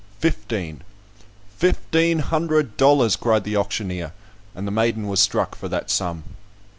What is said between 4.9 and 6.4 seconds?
was struck for that sum.